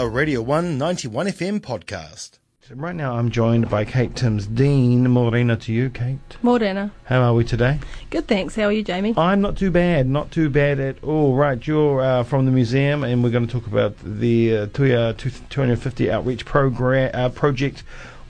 [0.00, 2.38] a Radio 191 FM podcast.
[2.66, 5.10] So right now I'm joined by Kate Timms Dean.
[5.10, 6.38] Morena to you, Kate.
[6.40, 6.90] Morena.
[7.04, 7.80] How are we today?
[8.08, 8.54] Good, thanks.
[8.56, 9.12] How are you, Jamie?
[9.18, 11.34] I'm not too bad, not too bad at all.
[11.34, 15.14] Right, you're uh, from the museum, and we're going to talk about the uh, Tuia
[15.50, 17.80] 250 outreach program uh, project,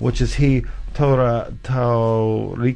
[0.00, 0.62] which is here
[0.92, 2.74] Tora Taurita.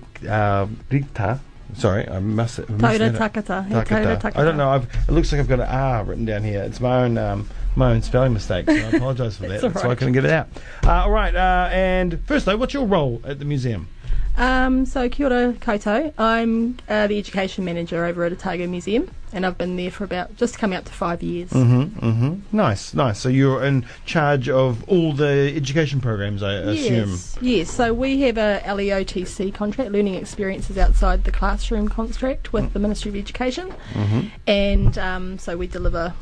[1.74, 2.58] Sorry, I must.
[2.58, 3.66] have missed Takata.
[3.68, 4.16] Takata.
[4.16, 4.38] Takata.
[4.38, 4.70] I don't know.
[4.70, 6.62] I've, it looks like I've got an R written down here.
[6.62, 8.66] It's my own um, my own spelling mistake.
[8.66, 9.61] So I apologise for that.
[9.61, 9.98] That's why I right.
[9.98, 10.48] couldn't get it out.
[10.84, 11.34] Uh, all right.
[11.34, 13.89] Uh, and first though, what's your role at the museum?
[14.36, 16.12] Um, so, kia ora koutou.
[16.18, 20.36] I'm uh, the education manager over at Otago Museum, and I've been there for about
[20.36, 21.50] just coming up to five years.
[21.50, 21.98] Mm-hmm.
[22.08, 22.56] Mm-hmm.
[22.56, 22.94] Nice.
[22.94, 23.18] Nice.
[23.18, 27.11] So you're in charge of all the education programs, I assume.
[27.11, 27.70] Yes, yes.
[27.70, 33.11] So we have a LEOTC contract, learning experiences outside the classroom contract with the Ministry
[33.11, 34.20] of Education, Mm-hmm.
[34.47, 36.14] and um, so we deliver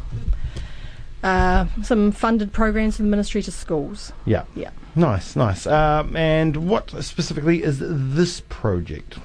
[1.22, 4.12] uh, some funded programs from the ministry to schools.
[4.24, 4.44] Yeah.
[4.56, 4.70] Yeah.
[4.96, 5.36] Nice.
[5.36, 5.66] Nice.
[5.66, 9.18] Um, and what specifically is this project?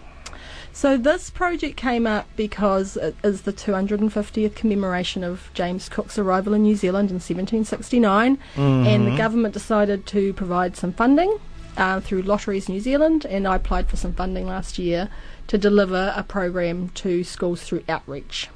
[0.77, 6.53] So this project came up because it is the 250th commemoration of James Cook's arrival
[6.53, 11.39] in New Zealand in 1769, and the government decided to provide some funding
[11.77, 15.09] uh, through Lotteries New Zealand, and I applied for some funding last year
[15.47, 18.49] to deliver a program to schools through outreach.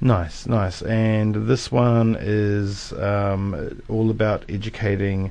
[0.00, 0.80] Nice, nice.
[0.80, 5.30] And this one is um, all about educating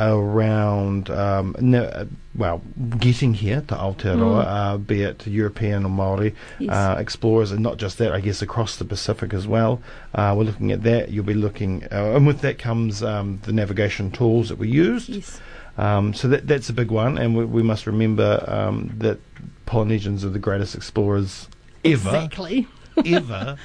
[0.00, 2.62] around, um, uh, well,
[2.98, 6.70] getting here to Aotearoa, uh, be it European or Maori Yes.
[6.72, 9.80] uh, explorers, and not just that, I guess across the Pacific as well.
[10.14, 11.10] Uh, we're looking at that.
[11.10, 15.08] You'll be looking, uh, and with that comes um, the navigation tools that we used.
[15.10, 15.40] Yes.
[15.78, 19.18] Um, so that that's a big one, and we, we must remember um, that
[19.66, 21.48] Polynesians are the greatest explorers
[21.84, 22.66] ever Exactly.
[23.06, 23.56] ever.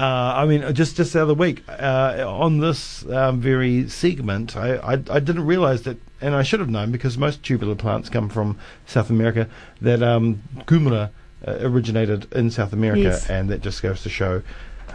[0.00, 4.76] Uh, I mean, just just the other week uh, on this um, very segment, I,
[4.76, 8.28] I I didn't realise that, and I should have known because most tubular plants come
[8.30, 8.56] from
[8.86, 9.46] South America.
[9.82, 11.08] That um, uh,
[11.46, 13.28] originated in South America, Yes.
[13.28, 14.42] and that just goes to show.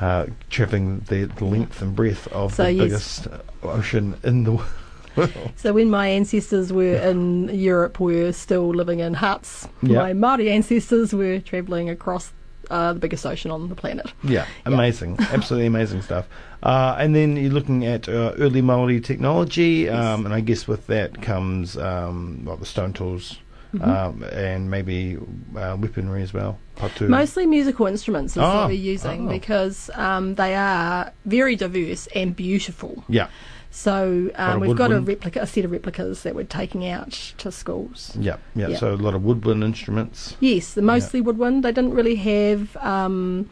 [0.02, 2.84] Uh, traveling the, the length and breadth of So the yes.
[2.84, 3.28] biggest
[3.64, 4.52] ocean in the
[5.16, 5.32] world.
[5.56, 9.70] So when my ancestors were in Europe, were still living in huts.
[9.82, 10.00] Yeah.
[10.00, 12.34] My Māori ancestors were travelling across
[12.70, 14.12] uh, the biggest ocean on the planet.
[14.24, 16.28] Yeah, amazing, absolutely amazing stuff.
[16.64, 20.88] Uh, and then you're looking at uh, early Maori technology, um, and I guess with
[20.88, 23.38] that comes um, well, the stone tools
[23.74, 23.90] Mm-hmm.
[23.90, 25.18] um, and maybe
[25.58, 26.60] uh, weaponry as well.
[26.78, 27.10] Patu.
[27.10, 29.30] Mostly musical instruments is Oh, what we're using oh.
[29.30, 33.04] because um, they are very diverse and beautiful.
[33.10, 33.28] Yeah,
[33.76, 37.52] So um, we've got a replica, a set of replicas that we're taking out to
[37.52, 38.16] schools.
[38.18, 38.78] yeah, yeah, Yeah.
[38.78, 40.38] So a lot of woodwind instruments.
[40.40, 41.62] Yes, the mostly woodwind.
[41.62, 43.50] They didn't really have um,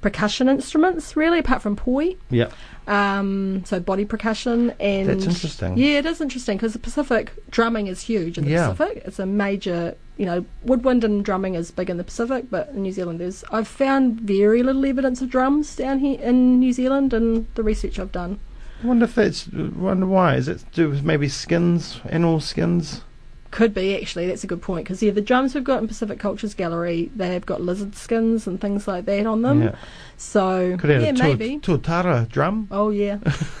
[0.00, 2.14] percussion instruments really, apart from poi.
[2.30, 2.50] Yeah,
[2.86, 5.76] Um, so body percussion and That's interesting.
[5.76, 8.70] Yeah, it is interesting because the Pacific drumming is huge in the Yeah.
[8.70, 9.02] Pacific.
[9.04, 12.82] It's a major, you know, woodwind and drumming is big in the Pacific, but in
[12.82, 17.12] New Zealand, there's I've found very little evidence of drums down here in New Zealand
[17.12, 18.38] in the research I've done.
[18.82, 20.36] I wonder if that's wonder why.
[20.36, 23.02] Is it to do with maybe skins, animal skins?
[23.50, 24.26] Could be actually.
[24.26, 27.32] That's a good point because yeah, the drums we've got in Pacific Cultures Gallery, they
[27.34, 29.62] have got lizard skins and things like that on them.
[29.62, 29.76] yeah,
[30.16, 31.60] So could have yeah, a maybe.
[31.60, 32.66] tu- tuatara drum.
[32.70, 33.18] Oh yeah,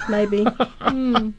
[0.08, 0.44] maybe.
[0.80, 1.30] Hmm.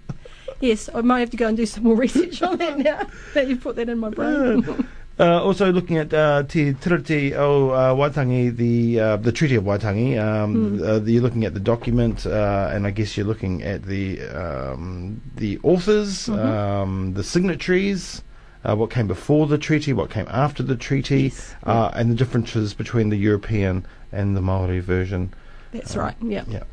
[0.61, 3.47] Yes, I might have to go and do some more research on that now that
[3.47, 4.87] you've put that in my brain.
[5.17, 9.63] Uh, also looking at uh, Te Tiriti o uh, Waitangi, the uh, the Treaty of
[9.63, 10.19] Waitangi.
[10.21, 14.21] Um, uh, you're looking at the document, uh, and I guess you're looking at the
[14.23, 18.23] um, the authors, um, the signatories,
[18.65, 22.15] uh, what came before the treaty, what came after the treaty, Yes, uh, and the
[22.15, 25.33] differences between the European and the Maori version.
[25.71, 26.15] That's right.
[26.21, 26.43] Yeah.
[26.49, 26.63] Yeah.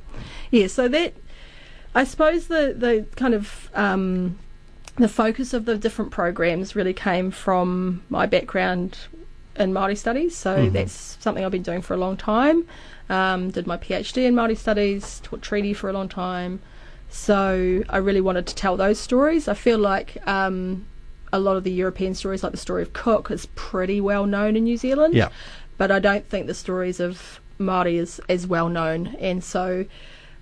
[0.50, 0.66] Yeah.
[0.66, 1.14] So that,
[1.94, 4.36] I suppose the the kind of um,
[5.02, 8.96] the focus of the different programs really came from my background
[9.56, 10.36] in Māori studies.
[10.36, 10.72] So Mhm.
[10.72, 12.64] that's something I've been doing for a long time.
[13.10, 16.60] Um, did my PhD in Māori studies, taught treaty for a long time.
[17.10, 19.49] So I really wanted to tell those stories.
[19.49, 20.87] I feel like um,
[21.32, 24.55] a lot of the European stories, like the story of Cook, is pretty well known
[24.56, 25.14] in New Zealand.
[25.14, 25.31] Yeah.
[25.78, 29.84] But I don't think the stories of Māori is as well known, and so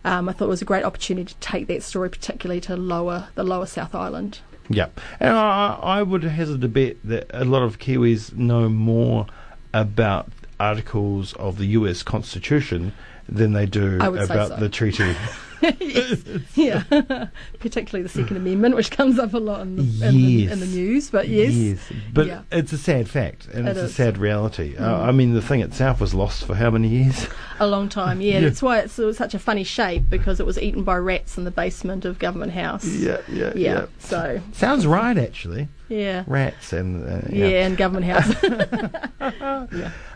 [0.04, 3.28] um, I thought it was a great opportunity to take that story, particularly to lower
[3.34, 4.40] the lower South Island.
[4.70, 4.88] Yeah,
[5.18, 9.26] and I, I would hazard a bet that a lot of Kiwis know more
[9.74, 10.28] about
[10.60, 12.04] articles of the U.S.
[12.04, 12.92] Constitution
[13.28, 14.56] than they do I would say about so.
[14.56, 15.14] the treaty.
[15.62, 16.22] yes.
[16.54, 16.82] Yeah,
[17.60, 20.66] particularly the Second Amendment, which comes up a lot in the, in the, in the
[20.66, 21.10] news.
[21.10, 21.80] But yes,
[22.12, 22.42] but Yeah.
[22.52, 23.92] it's a sad fact and It it's a is.
[23.92, 23.94] Mm.
[23.94, 24.76] sad reality.
[24.76, 27.26] Uh, I mean, the thing itself was lost for how many years?
[27.58, 28.20] a long time.
[28.20, 28.40] Yeah, Yeah.
[28.40, 31.36] that's why it's, it was such a funny shape because it was eaten by rats
[31.38, 32.84] in the basement of Government House.
[32.86, 33.86] yeah, yeah, Yeah.
[33.98, 35.68] So Sounds right, actually.
[35.88, 36.24] yeah.
[36.26, 38.34] Rats and uh, Yeah, and Government House.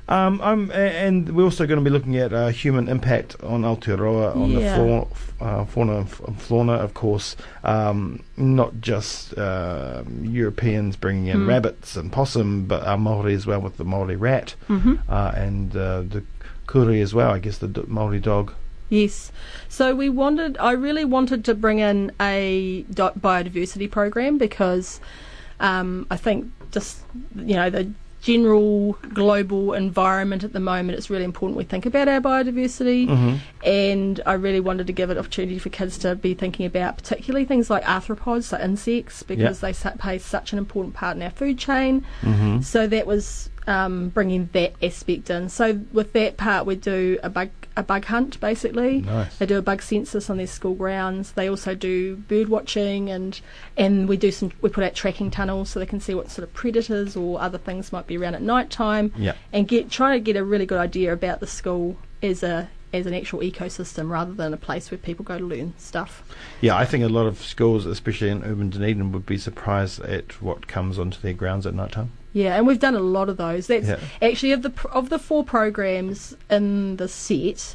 [0.07, 4.37] Um, I'm, and we're also going to be looking at uh, human impact on Aotearoa,
[4.37, 4.59] on Yeah.
[4.59, 5.07] the fauna,
[5.41, 7.37] uh, fauna and f- flora, of course.
[7.63, 11.49] Um, not just uh, Europeans bringing in Hmm.
[11.49, 15.75] rabbits and possum, but our Maori as well with the Maori rat hmm uh, and
[15.75, 16.23] uh, the
[16.67, 17.31] kuri as well.
[17.31, 18.53] I guess the d- Maori dog.
[18.91, 19.33] Yes.
[19.71, 25.01] So we wanted, I really wanted to bring in a biodiversity program because
[25.61, 27.01] um, I think just,
[27.35, 27.91] you know, the
[28.25, 33.07] general global environment at the moment, it's really important we think about our biodiversity.
[33.07, 33.37] Mm-hmm.
[33.69, 37.45] And I really wanted to give it opportunity for kids to be thinking about particularly
[37.45, 41.31] things like arthropods, so insects, because they su- play such an important part in our
[41.31, 42.07] food chain.
[42.23, 42.63] Mm-hmm.
[42.63, 45.51] So that was um, bringing that aspect in.
[45.51, 49.01] So with that part, we do a bug a bug hunt basically.
[49.01, 49.37] Nice.
[49.39, 51.33] They do a bug census on their school grounds.
[51.33, 53.41] They also do bird watching and
[53.77, 56.47] and we do some we put out tracking tunnels so they can see what sort
[56.47, 59.35] of predators or other things might be around at night time Yeah.
[59.53, 63.07] and get try to get a really good idea about the school as a as
[63.07, 66.23] an actual ecosystem rather than a place where people go to learn stuff.
[66.61, 70.41] Yeah, I think a lot of schools, especially in urban Dunedin, would be surprised at
[70.41, 72.13] what comes onto their grounds at night time.
[72.33, 73.67] Yeah, and we've done a lot of those.
[73.67, 73.99] That's Yeah.
[74.23, 77.75] actually of the of the four programs in the set.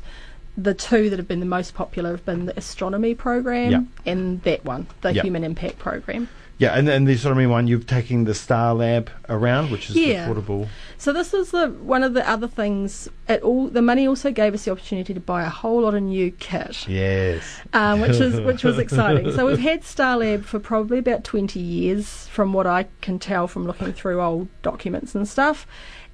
[0.58, 3.82] The two that have been the most popular have been the astronomy program Yeah.
[4.12, 5.22] and that one, the Yeah.
[5.22, 6.28] human impact program.
[6.60, 10.26] Yeah, and then the astronomy one, you've taken the Star Lab around, which is Yeah.
[10.26, 10.68] portable.
[10.98, 13.08] So this is the one of the other things.
[13.30, 16.04] It all the money also gave us the opportunity to buy a whole lot of
[16.04, 16.86] new kit.
[16.88, 17.62] Yes.
[17.74, 19.32] um, which is which was exciting.
[19.32, 23.66] So we've had Starlab for probably about twenty years, from what I can tell from
[23.66, 25.66] looking through old documents and stuff.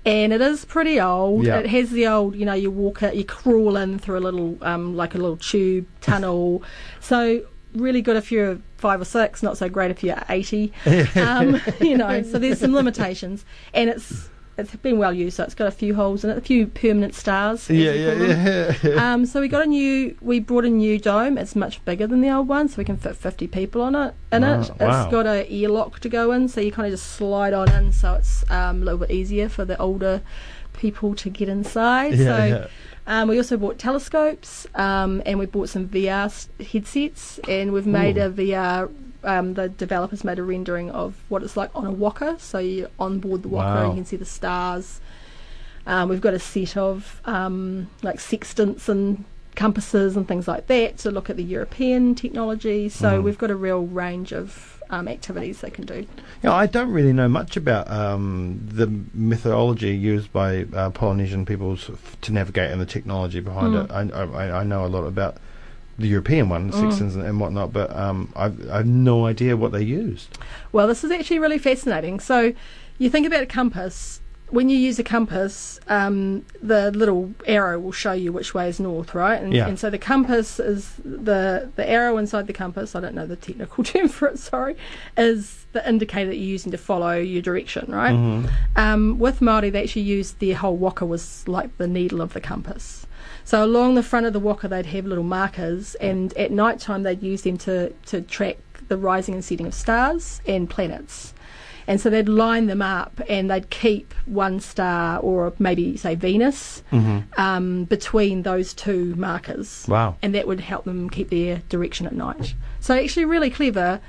[0.05, 1.45] And it is pretty old.
[1.45, 1.57] Yeah.
[1.57, 4.55] It has the old, you know, you walk it, you crawl in through a little,
[4.61, 6.61] um, like a little tube tunnel.
[6.99, 7.41] so
[7.73, 10.71] really good if you're five or six, not so great if you're eighty.
[11.15, 13.43] um, you know, so there's some limitations,
[13.73, 14.29] and it's
[14.59, 15.37] it's been well used.
[15.37, 17.67] So it's got a few holes in it, a few permanent stars.
[17.67, 19.13] Yeah, yeah, yeah.
[19.13, 21.39] Um, so we got a new, we brought a new dome.
[21.39, 24.13] It's much bigger than the old one, so we can fit 50 people on it.
[24.31, 25.03] In Wow, it, wow.
[25.03, 27.91] it's got a earlock to go in, so you kind of just slide on in,
[27.91, 30.21] so it's um, a little bit easier for the older
[30.73, 32.13] people to get inside.
[32.13, 32.67] yeah, so yeah.
[33.07, 38.17] Um, we also bought telescopes, um, and we bought some VR headsets, and we've made
[38.17, 38.23] Ooh.
[38.25, 38.91] a VR.
[39.23, 42.37] Um, the developers made a rendering of what it's like on a waka.
[42.39, 43.89] So you're on board the waka, Wow.
[43.89, 45.01] you can see the stars.
[45.87, 49.23] Um, we've got a set of um, like sextants and
[49.55, 52.89] compasses and things like that to look at the European technology.
[52.89, 53.23] So Mhm.
[53.23, 56.05] we've got a real range of um, activities they can do.
[56.43, 61.89] Yeah, I don't really know much about um, the methodology used by uh, Polynesian peoples
[61.89, 63.85] f- to navigate and the technology behind Mm.
[63.85, 64.13] it.
[64.13, 65.37] I, I, I know a lot about
[65.97, 66.79] the European one, Mm.
[66.79, 70.37] sextants and, and whatnot, but um, I've, I have no idea what they used.
[70.71, 72.19] Well, this is actually really fascinating.
[72.19, 72.53] So,
[72.97, 74.21] you think about a compass.
[74.51, 78.79] When you use a compass, um, the little arrow will show you which way is
[78.79, 79.41] north, right?
[79.41, 79.67] And, Yeah.
[79.67, 82.95] and so the compass is the the arrow inside the compass.
[82.95, 84.37] I don't know the technical term for it.
[84.39, 84.75] Sorry,
[85.17, 88.13] is the indicator that you're using to follow your direction, right?
[88.15, 88.49] Mhm.
[88.75, 92.41] Um, with Maori, they actually used their whole waka was like the needle of the
[92.41, 93.05] compass.
[93.43, 97.03] So along the front of the waka, they'd have little markers, and at night time,
[97.03, 101.33] they'd use them to, to track the rising and setting of stars and planets.
[101.87, 106.81] And so they'd line them up, and they'd keep one star, or maybe say Venus,
[106.91, 107.23] Mhm.
[107.37, 110.15] um, between those two markers Wow.
[110.21, 112.55] and that would help them keep their direction at night.
[112.79, 113.99] So actually, really clever,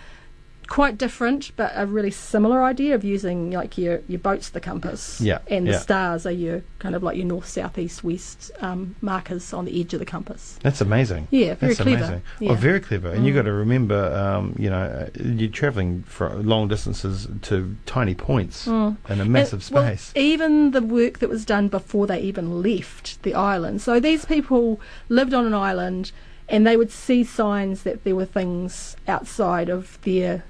[0.67, 5.21] quite different, but a really similar idea of using like your your boat's the compass,
[5.21, 5.79] Yeah, and the yeah.
[5.79, 9.81] stars are your kind of like your north, south, east, west um, markers on the
[9.81, 10.59] edge of the compass.
[10.63, 11.29] That's amazing.
[11.31, 11.97] Yeah, very That's clever.
[12.05, 12.23] amazing.
[12.41, 12.51] Yeah.
[12.53, 13.11] Oh, very clever.
[13.11, 18.15] And you've got to remember, um, you know, you're travelling for long distances to tiny
[18.15, 18.97] points Mm.
[19.09, 20.13] in a massive well, space.
[20.15, 23.81] even the work that was done before they even left the island.
[23.83, 26.13] So these people lived on an island
[26.49, 30.45] and they would see signs that there were things outside of their,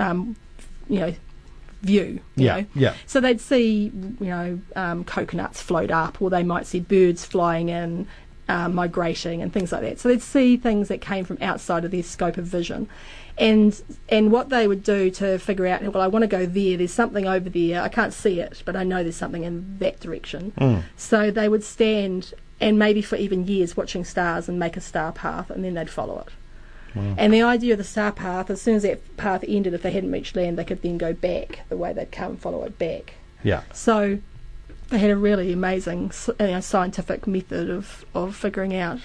[0.00, 0.36] um,
[0.88, 1.14] you know,
[1.82, 2.20] view.
[2.36, 2.66] You yeah, know?
[2.74, 2.94] yeah.
[3.06, 7.68] So they'd see, you know, um, coconuts float up, or they might see birds flying
[7.68, 8.06] in,
[8.48, 10.00] uh, migrating, and things like that.
[10.00, 12.88] So they'd see things that came from outside of their scope of vision,
[13.38, 16.76] and and what they would do to figure out, well, I want to go there.
[16.76, 17.82] There's something over there.
[17.82, 20.52] I can't see it, but I know there's something in that direction.
[20.58, 20.82] Mm.
[20.96, 25.12] So they would stand and maybe for even years watching stars and make a star
[25.12, 26.28] path, and then they'd follow it.
[26.94, 27.14] Wow.
[27.16, 29.92] And the idea of the star path, as soon as that path ended, if they
[29.92, 33.14] hadn't reached land, they could then go back the way they'd come, follow it back.
[33.42, 33.62] Yeah.
[33.72, 34.18] So
[34.88, 38.98] they had a really amazing you uh, know, scientific method of, of figuring out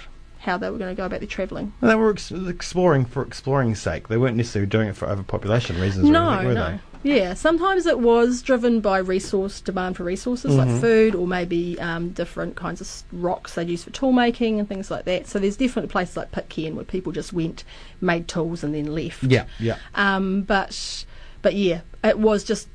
[0.46, 1.74] how they were going to go about their travelling.
[1.82, 4.08] And they were ex- exploring for exploring's sake.
[4.08, 6.08] They weren't necessarily doing it for overpopulation reasons.
[6.08, 6.80] or No, anything, were no.
[7.04, 10.58] Yeah, sometimes it was driven by resource demand for resources Mhm.
[10.58, 14.68] like food or maybe um, different kinds of rocks they'd use for tool making and
[14.68, 15.28] things like that.
[15.28, 17.64] So there's definitely places like Pitcairn where people just went,
[18.02, 19.24] made tools and then left.
[19.24, 21.06] Yeah, yeah, Um, but
[21.44, 22.68] but yeah, it was just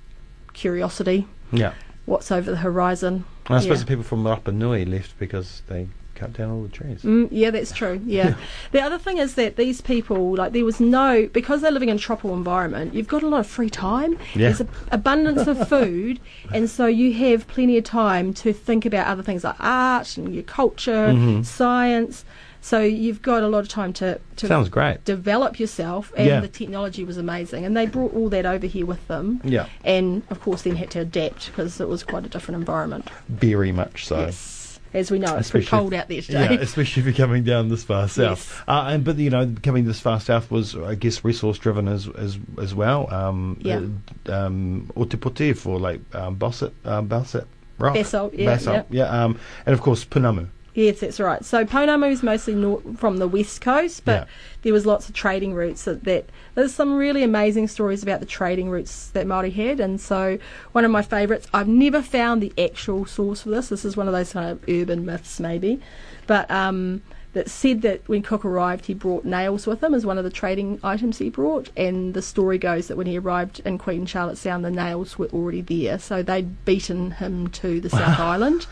[0.52, 1.26] curiosity.
[1.52, 1.72] yeah.
[2.06, 3.24] What's over the horizon?
[3.46, 3.84] And I suppose Yeah.
[3.84, 5.88] the people from Rapa Nui left because they
[6.20, 7.02] cut down all the trees.
[7.02, 8.00] Mm, yeah, that's true.
[8.04, 8.34] Yeah.
[8.72, 11.96] the other thing is that these people, like, there was no because they're living in
[11.96, 12.94] a tropical environment.
[12.94, 14.12] You've got a lot of free time.
[14.34, 14.48] Yeah.
[14.52, 16.20] There's a, abundance of food,
[16.52, 20.34] and so you have plenty of time to think about other things like art and
[20.34, 21.44] your culture, Mhm.
[21.44, 22.24] science.
[22.62, 25.02] So you've got a lot of time to to Sounds great.
[25.06, 26.40] develop yourself, and Yeah.
[26.40, 27.64] the technology was amazing.
[27.64, 30.90] And they brought all that over here with them, Yeah, and of course then had
[30.90, 33.08] to adapt because it was quite a different environment.
[33.30, 34.18] very much so.
[34.20, 34.59] Yes.
[34.92, 36.54] As we know, it's pretty cold out there today.
[36.54, 38.50] Yeah, especially if you're coming down this far south.
[38.50, 38.62] Yes.
[38.66, 42.08] Uh, and but you know, coming this far south was, I guess, resource driven as
[42.08, 43.12] as as well.
[43.12, 43.82] Um, Yeah.
[44.28, 47.46] uh, um, Otepoti for like um, Basset, um, Basset
[47.78, 47.94] rock.
[47.94, 49.04] Basalt, yeah, Basalt, yeah.
[49.24, 50.48] Um, and of course Punamu.
[50.72, 51.44] Yes, that's right.
[51.44, 54.24] So Pounamu is mostly nor- from the west coast, but Yeah.
[54.62, 58.26] there was lots of trading routes that, that there's some really amazing stories about the
[58.26, 60.38] trading routes that Maori had, and so
[60.72, 61.48] one of my favourites.
[61.52, 63.68] I've never found the actual source for this.
[63.68, 65.80] This is one of those kind of urban myths, maybe,
[66.28, 70.18] but um, that said that when Cook arrived, he brought nails with him as one
[70.18, 73.78] of the trading items he brought, and the story goes that when he arrived in
[73.78, 78.18] Queen Charlotte Sound, the nails were already there, so they'd beaten him to the South
[78.20, 78.66] Island,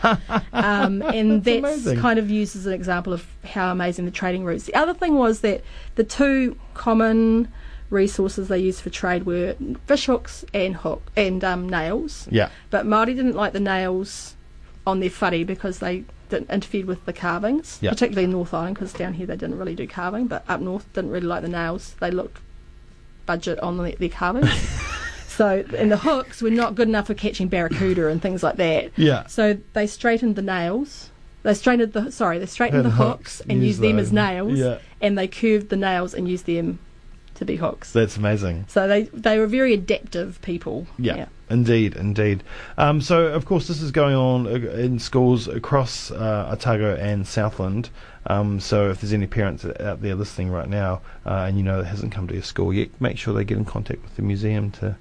[0.53, 4.43] um, and That's that's, kind of used as an example of how amazing the trading
[4.43, 4.65] routes.
[4.65, 5.61] The other thing was that
[5.95, 7.47] the two common
[7.89, 9.55] resources they used for trade were
[9.87, 12.27] fish hooks and hook and um, nails.
[12.29, 14.35] Yeah, But Maori didn't like the nails
[14.85, 17.91] on their whare because they didn't interfered with the carvings, Yeah.
[17.91, 20.91] particularly in North Island because down here they didn't really do carving, but up north
[20.93, 21.95] didn't really like the nails.
[21.99, 22.39] They looked
[23.25, 24.49] budget on the, their carvings.
[25.27, 28.91] so and the hooks were not good enough for catching barracuda and things like that.
[28.95, 29.25] yeah.
[29.27, 31.09] So they straightened the nails.
[31.43, 34.57] They straightened the sorry, they straightened And the hooks, and use used them as nails,
[34.59, 36.79] Yeah, and they curved the nails and used them
[37.35, 37.93] to be hooks.
[37.93, 38.65] that's amazing.
[38.67, 40.85] So they they were very adaptive people.
[40.97, 42.43] Yeah, indeed, indeed.
[42.77, 47.89] Um, so, of course, this is going on in schools across uh, Otago and Southland.
[48.27, 51.81] Um, so, if there's any parents out there listening right now, uh, and you know
[51.81, 54.21] that hasn't come to your school yet, make sure they get in contact with the
[54.21, 54.95] museum to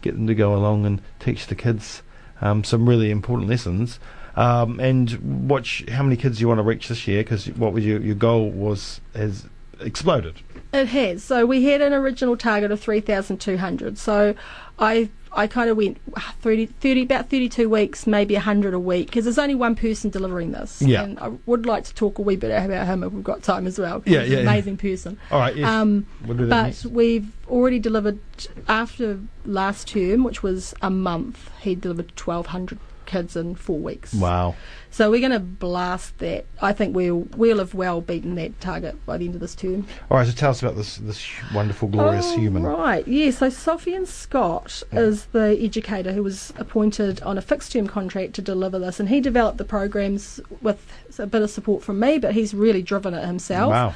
[0.00, 2.02] get them to go along and teach the kids
[2.40, 3.98] um, some really important lessons.
[4.34, 7.84] Um, and watch how many kids you want to reach this year, because what was
[7.84, 9.46] your your goal was has
[9.80, 10.36] exploded.
[10.72, 11.22] It has.
[11.22, 13.98] So we had an original target of 3,200.
[13.98, 14.34] So
[14.78, 19.06] I I kind of went ah, 30, 30, about 32 weeks, maybe 100 a week,
[19.06, 20.82] because there's only one person delivering this.
[20.82, 21.02] Yeah.
[21.04, 23.66] And I would like to talk a wee bit about him if we've got time
[23.66, 24.02] as well.
[24.04, 24.50] Yeah, he's yeah, an yeah.
[24.50, 25.18] amazing person.
[25.30, 26.86] All right, yes, Um, we'll do that but next.
[26.86, 28.18] we've already delivered
[28.68, 31.50] after last term, which was a month.
[31.60, 32.78] He delivered 1,200
[33.12, 34.14] kids in four weeks.
[34.14, 34.54] Wow.
[34.90, 36.44] So we're going to blast that.
[36.60, 39.86] I think we'll we'll have well beaten that target by the end of this term.
[40.10, 42.62] All right, so tell us about this this wonderful, glorious oh, human.
[42.62, 43.30] Right, yeah.
[43.30, 45.00] So Sophie and Scott Yeah.
[45.00, 49.08] is the educator who was appointed on a fixed term contract to deliver this, and
[49.08, 50.86] he developed the programs with
[51.18, 53.70] a bit of support from me, but he's really driven it himself.
[53.70, 53.94] Wow.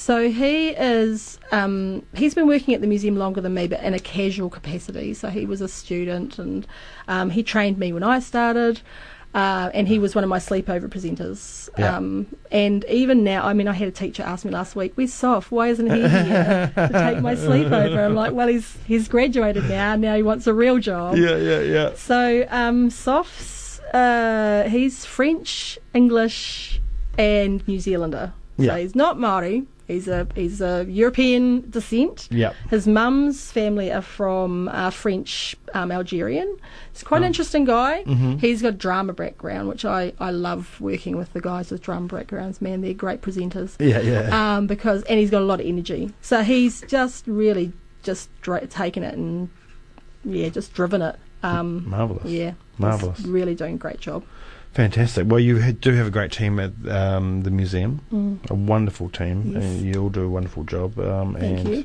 [0.00, 1.38] So he is.
[1.52, 5.12] Um, he's been working at the museum longer than me, but in a casual capacity.
[5.12, 6.66] So he was a student, and
[7.06, 8.80] um, he trained me when I started.
[9.34, 11.68] Uh, and he was one of my sleepover presenters.
[11.78, 11.98] Yeah.
[11.98, 15.12] Um, and even now, I mean, I had a teacher ask me last week, "Where's
[15.12, 15.50] Soph?
[15.50, 19.96] Why isn't he here to take my sleepover?" I'm like, "Well, he's he's graduated now.
[19.96, 21.92] Now he wants a real job." Yeah, yeah, yeah.
[21.94, 26.80] So um, Soph's uh, he's French, English,
[27.18, 28.32] and New Zealander.
[28.56, 28.70] Yeah.
[28.70, 29.66] So he's not Maori.
[29.90, 32.28] He's a he's a European descent.
[32.30, 32.52] Yeah.
[32.70, 36.56] His mum's family are from uh, French um, Algerian.
[36.92, 37.24] He's quite Oh.
[37.24, 38.04] an interesting guy.
[38.06, 38.40] Mhm.
[38.40, 42.60] He's got drama background, which I, I love working with the guys with drama backgrounds.
[42.62, 43.76] Man, they're great presenters.
[43.78, 44.56] Yeah, yeah.
[44.56, 46.12] Um, because and he's got a lot of energy.
[46.20, 49.48] So he's just really just dra- taken it and
[50.24, 51.16] yeah, just driven it.
[51.42, 52.24] Um, Marvelous.
[52.26, 53.18] yeah, Marvellous.
[53.18, 54.22] He's really doing a great job.
[54.72, 55.26] Fantastic.
[55.28, 58.00] Well, you do have a great team at um, the museum.
[58.12, 58.50] Mm.
[58.50, 59.52] A wonderful team.
[59.54, 59.64] Yes.
[59.64, 60.98] And you all do a wonderful job.
[60.98, 61.84] Um, Thank and you.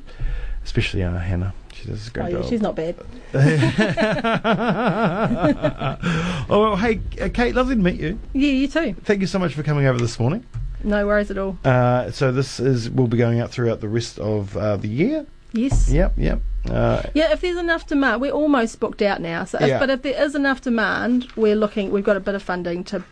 [0.64, 1.54] especially uh, Hannah.
[1.74, 2.42] She does a great job.
[2.42, 2.96] Oh, yeah, she's not bad.
[6.50, 8.20] oh, well, hey, uh, Kate, lovely to meet you.
[8.34, 8.94] Yeah, you too.
[9.04, 10.46] Thank you so much for coming over this morning.
[10.84, 11.58] No worries at all.
[11.66, 15.26] Uh, so this is will be going out throughout the rest of uh, the year.
[15.56, 15.90] Yes.
[15.90, 16.42] Yep, yep.
[16.70, 19.46] Uh, Yeah, if there's enough demand, we're almost booked out now.
[19.46, 19.80] So, if, Yeah.
[19.80, 21.92] but if there is enough demand, we're looking.
[21.92, 23.04] We've got a bit of funding to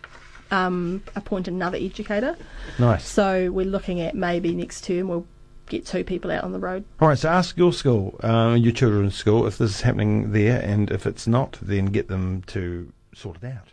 [0.52, 2.36] um, appoint another educator.
[2.78, 3.06] nice.
[3.08, 5.26] So we're looking at maybe next term we'll
[5.68, 6.84] get two people out on the road.
[7.00, 10.60] All right, so ask your school, uh, your children's school, if this is happening there,
[10.62, 13.73] and if it's not, then get them to sort it out.